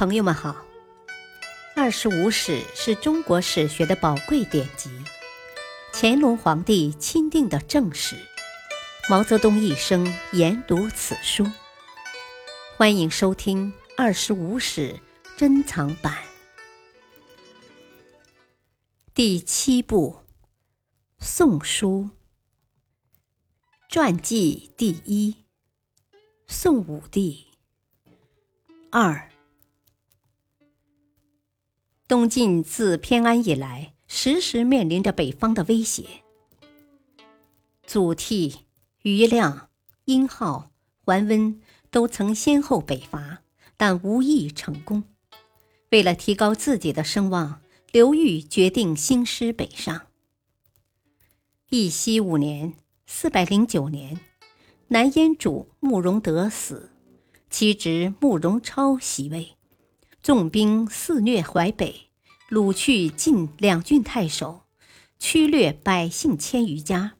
[0.00, 0.52] 朋友们好，
[1.76, 4.88] 《二十五史》是中国史学的宝贵典籍，
[5.92, 8.16] 乾隆皇帝钦定的正史，
[9.10, 11.46] 毛泽东一生研读此书。
[12.78, 14.94] 欢迎收听《二十五史》
[15.38, 16.16] 珍藏版
[19.12, 20.20] 第七部
[21.22, 22.08] 《宋书》
[23.90, 25.44] 传记第一：
[26.46, 27.48] 宋武帝
[28.90, 29.29] 二。
[32.10, 36.04] 东晋自偏安以来，时时面临着北方的威胁。
[37.86, 38.52] 祖逖、
[39.02, 39.68] 余亮、
[40.06, 40.72] 殷浩、
[41.04, 43.42] 桓温都曾先后北伐，
[43.76, 45.04] 但无一成功。
[45.90, 50.08] 为了提高自己的声望，刘裕决定兴师北上。
[51.68, 52.74] 义熙五年
[53.06, 54.18] （四百零九年），
[54.88, 56.90] 南燕主慕容德死，
[57.48, 59.52] 其侄慕容超袭位。
[60.22, 62.10] 纵兵肆虐淮北，
[62.50, 64.64] 掳去晋两郡太守，
[65.18, 67.14] 驱掠百姓千余家。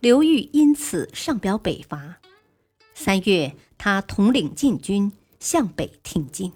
[0.00, 2.18] 刘裕因此上表北伐。
[2.94, 6.52] 三月，他统领禁军向北挺进。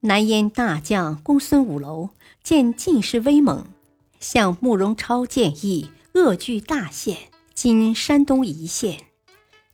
[0.00, 2.10] 南燕大将公孙五楼
[2.42, 3.68] 见晋势威猛，
[4.18, 9.04] 向慕容超建议扼据大县（今山东一县），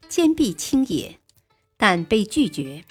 [0.06, 1.18] 坚壁清野，
[1.78, 2.84] 但被拒绝。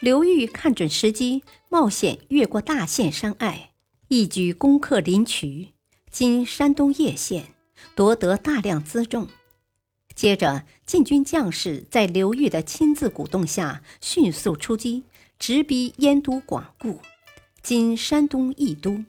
[0.00, 3.72] 刘裕看准时机，冒险越过大县山隘，
[4.08, 5.74] 一举攻克临渠
[6.10, 7.48] （今山东叶县），
[7.94, 9.28] 夺得大量辎重。
[10.14, 15.04] 接着，晋军将士在刘裕的亲自鼓动下，迅速出击，
[15.38, 17.02] 直逼燕都广固
[17.62, 19.04] （今山东益都）。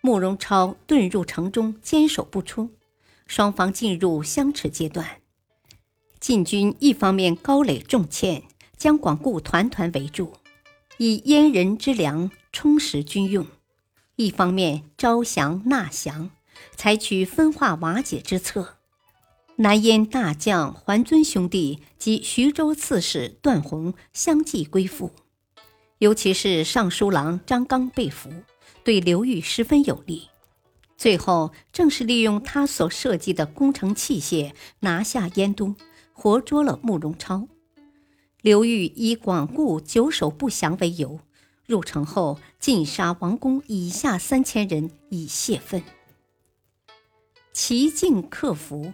[0.00, 2.70] 慕容超遁入城中，坚守不出，
[3.26, 5.20] 双方进入相持阶段。
[6.18, 8.42] 晋军一方面高垒重堑。
[8.78, 10.32] 将广固团团围住，
[10.96, 13.44] 以燕人之粮充实军用；
[14.16, 16.30] 一方面招降纳降，
[16.76, 18.76] 采取分化瓦解之策。
[19.56, 25.10] 南燕大将桓尊兄弟及徐州刺史段宏相继归附，
[25.98, 28.30] 尤其是尚书郎张纲被俘，
[28.84, 30.28] 对刘裕十分有利。
[30.96, 35.74] 最后，正是利用他所设计的攻城器械，拿下燕都，
[36.12, 37.48] 活捉了慕容超。
[38.40, 41.18] 刘裕以广固久守不降为由，
[41.66, 45.82] 入城后尽杀王公以下三千人以泄愤。
[47.52, 48.92] 齐境克服，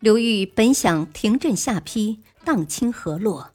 [0.00, 3.52] 刘裕本想停镇下邳，荡清河洛，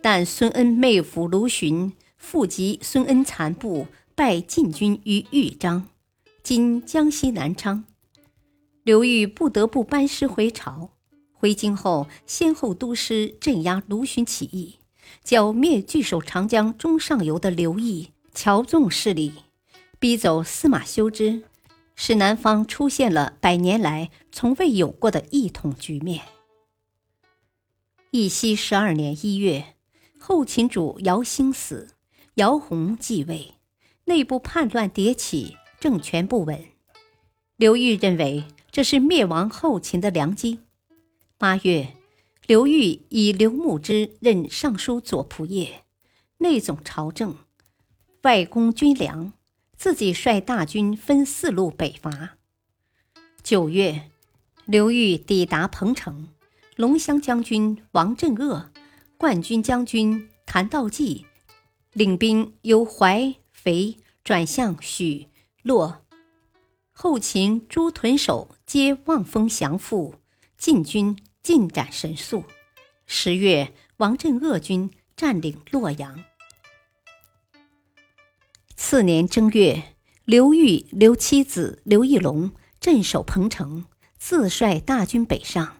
[0.00, 5.86] 但孙恩妹夫卢循复集孙恩残部，败晋军于豫章
[6.42, 7.84] （今江西南昌），
[8.82, 10.92] 刘裕不得不班师回朝。
[11.38, 14.80] 回京后，先后督师镇压卢循起义，
[15.22, 19.32] 剿灭据守长江中上游的刘毅、乔纵势力，
[20.00, 21.44] 逼走司马修之，
[21.94, 26.24] 使南方出现了百年来从未有过的一统局面。
[28.10, 29.76] 义熙十二年一月，
[30.18, 31.90] 后秦主姚兴死，
[32.34, 33.54] 姚泓继位，
[34.06, 36.64] 内部叛乱迭起，政权不稳。
[37.56, 40.58] 刘裕认为这是灭亡后秦的良机。
[41.40, 41.94] 八月，
[42.48, 45.84] 刘裕以刘牧之任尚书左仆射，
[46.38, 47.36] 内总朝政，
[48.22, 49.32] 外公军粮，
[49.76, 52.38] 自己率大军分四路北伐。
[53.40, 54.10] 九月，
[54.64, 56.26] 刘裕抵达彭城，
[56.74, 58.72] 龙骧将军王镇恶、
[59.16, 61.24] 冠军将军谭道济
[61.92, 65.28] 领兵由淮肥转向许
[65.62, 66.04] 洛，
[66.90, 70.16] 后秦诸屯守皆望风降附，
[70.56, 71.16] 晋军。
[71.48, 72.44] 进展神速。
[73.06, 76.22] 十月，王镇恶军占领洛阳。
[78.76, 79.94] 次年正月，
[80.26, 83.86] 刘裕留妻子刘义隆镇守彭城，
[84.18, 85.78] 自率大军北上。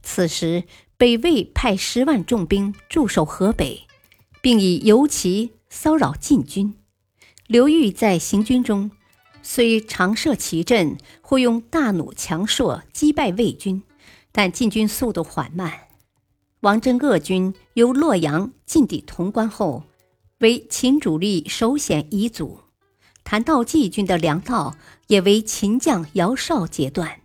[0.00, 0.62] 此时，
[0.96, 3.88] 北魏派十万重兵驻守河北，
[4.40, 6.72] 并以游骑骚扰晋军。
[7.48, 8.92] 刘裕在行军中，
[9.42, 13.82] 虽常设奇阵，或用大弩强槊击败魏军。
[14.36, 15.72] 但进军速度缓慢，
[16.58, 19.84] 王镇恶军由洛阳进抵潼关后，
[20.38, 22.58] 为秦主力首显遗阻。
[23.22, 24.76] 谭道济军的粮道
[25.06, 27.20] 也为秦将姚绍截断，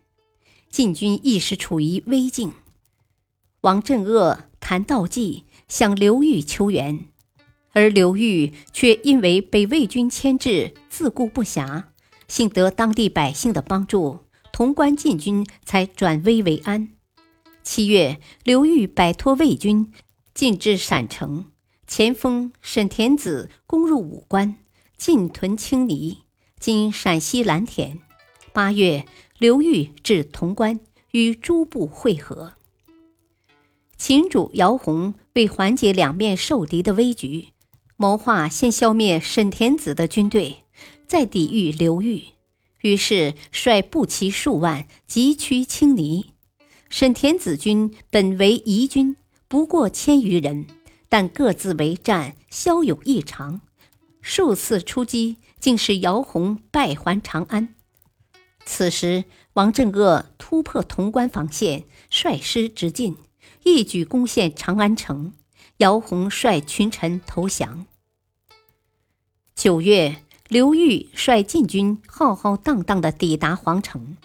[0.70, 2.54] 晋军一时处于危境。
[3.62, 7.08] 王镇恶、谭道济向刘裕求援，
[7.72, 11.86] 而刘裕却因为被魏军牵制，自顾不暇。
[12.28, 14.20] 幸得当地百姓的帮助，
[14.54, 16.90] 潼关晋军才转危为安。
[17.72, 19.94] 七月，刘裕摆脱魏军，
[20.34, 21.52] 进至陕城
[21.86, 24.56] 前锋沈田子攻入武关，
[24.98, 26.24] 进屯青泥
[26.60, 28.00] （今陕西蓝田）。
[28.52, 29.06] 八月，
[29.38, 30.80] 刘裕至潼关，
[31.12, 32.54] 与诸部会合。
[33.96, 37.50] 秦主姚泓为缓解两面受敌的危局，
[37.96, 40.64] 谋划先消灭沈田子的军队，
[41.06, 42.24] 再抵御刘裕。
[42.82, 46.32] 于是率步骑数万急趋青泥。
[46.90, 49.16] 沈田子军本为夷军，
[49.48, 50.66] 不过千余人，
[51.08, 53.62] 但各自为战，骁勇异常。
[54.22, 57.76] 数次出击，竟使姚泓败还长安。
[58.66, 63.18] 此时，王镇恶突破潼关防线，率师直进。
[63.64, 65.34] 一举攻陷长安城，
[65.78, 67.86] 姚泓率群臣投降。
[69.54, 74.18] 九月，刘裕率禁军浩浩荡荡地抵达皇城，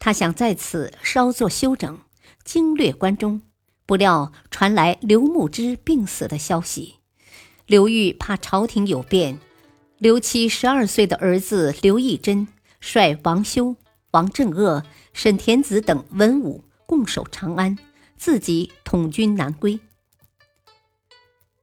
[0.00, 2.00] 他想在此稍作休整，
[2.42, 3.42] 经略关中。
[3.86, 6.96] 不料传来刘牧之病死的消息，
[7.66, 9.38] 刘裕怕朝廷有变，
[9.98, 12.48] 刘七十二岁的儿子刘义珍
[12.80, 13.76] 率王修、
[14.12, 17.78] 王镇恶、沈田子等文武共守长安。
[18.16, 19.80] 自己统军南归，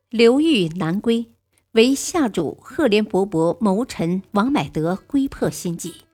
[0.10, 1.28] 刘裕南归，
[1.74, 6.07] 为下主赫连勃勃谋臣王买德归破心计。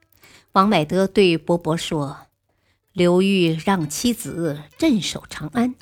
[0.53, 2.27] 王买德对勃勃说
[2.93, 5.73] ：“刘裕让妻子镇守长安，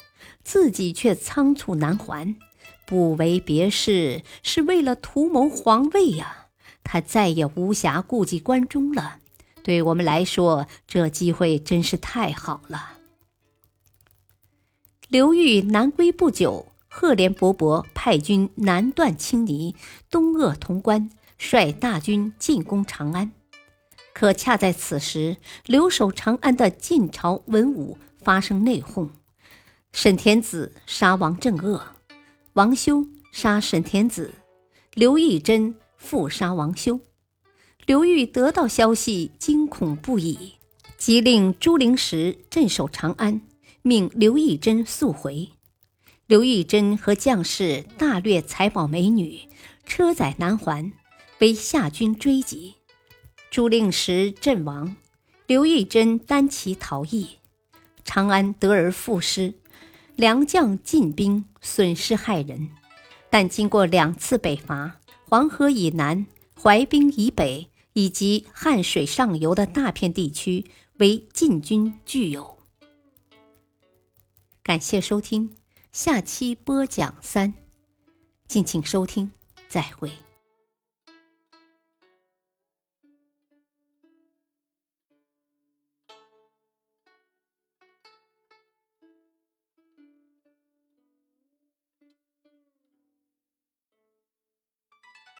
[0.46, 2.38] 自己却仓促南还，
[2.86, 6.48] 不为别事，是为了图谋皇位呀！
[6.86, 9.18] 他再也无暇顾及关中了。
[9.62, 12.94] 对我们来说，这机会真是太好了。”
[15.10, 19.76] 刘裕南归不久，赫连勃勃派军南断青泥，
[20.10, 23.34] 东扼潼关，率大军进攻长安。
[24.14, 29.10] 可恰在此时，留守长安的晋朝文武发生内讧：
[29.92, 31.82] 沈田子杀王镇恶，
[32.54, 34.34] 王修杀沈田子，
[34.94, 37.00] 刘义珍复杀王修。
[37.86, 40.54] 刘裕得到消息，惊恐不已，
[40.98, 43.42] 即令朱灵石镇守长安。
[43.82, 45.50] 命刘义珍速回。
[46.28, 49.50] 刘义珍和将士大掠财宝美女，
[49.86, 50.94] 车载南还，
[51.40, 52.76] 被夏军追击。
[53.52, 54.96] 朱令时阵亡，
[55.46, 57.38] 刘义珍单骑逃逸，
[58.06, 59.56] 长安得而复失，
[60.16, 62.70] 良将进兵，损失害人。
[63.30, 66.26] 但经过两次北伐，黄河以南、
[66.58, 72.58] 淮滨以北以及汉水上游的大片地区为晋军具有。
[74.64, 75.58] 感谢收听，
[75.92, 77.54] 下期播讲三，
[78.48, 79.30] 敬请收听，
[79.68, 80.10] 再会。